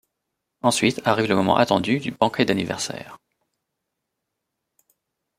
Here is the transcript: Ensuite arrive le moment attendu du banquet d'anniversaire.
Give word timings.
Ensuite 0.63 0.99
arrive 1.05 1.27
le 1.29 1.35
moment 1.35 1.57
attendu 1.57 1.99
du 1.99 2.09
banquet 2.09 2.43
d'anniversaire. 2.43 3.19